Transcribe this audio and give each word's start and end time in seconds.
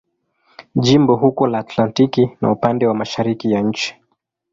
Jimbo 0.83 1.13
uko 1.27 1.47
la 1.47 1.57
Atlantiki 1.59 2.29
na 2.41 2.51
upande 2.51 2.87
wa 2.87 2.93
mashariki 2.95 3.51
ya 3.51 3.61
nchi. 3.61 3.95